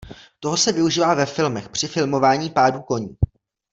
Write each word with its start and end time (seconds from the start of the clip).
Toho 0.39 0.57
se 0.57 0.71
využívá 0.71 1.13
ve 1.13 1.25
filmech 1.25 1.69
při 1.69 1.87
filmování 1.87 2.49
pádů 2.49 2.81
koní. 2.81 3.17